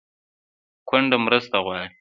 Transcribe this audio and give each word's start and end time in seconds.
کونډه 0.89 1.17
مرسته 1.25 1.57
غواړي 1.65 1.87